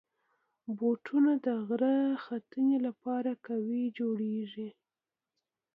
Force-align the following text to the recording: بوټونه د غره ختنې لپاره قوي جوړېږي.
بوټونه 0.77 1.31
د 1.45 1.47
غره 1.65 1.97
ختنې 2.23 2.77
لپاره 2.85 3.31
قوي 3.45 3.83
جوړېږي. 3.97 4.69